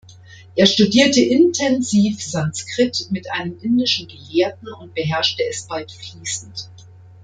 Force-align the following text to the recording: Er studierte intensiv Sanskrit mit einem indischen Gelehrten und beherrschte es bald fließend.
Er 0.55 0.65
studierte 0.65 1.19
intensiv 1.21 2.23
Sanskrit 2.23 3.09
mit 3.11 3.29
einem 3.31 3.59
indischen 3.61 4.07
Gelehrten 4.07 4.69
und 4.73 4.95
beherrschte 4.95 5.43
es 5.47 5.67
bald 5.67 5.91
fließend. 5.91 6.71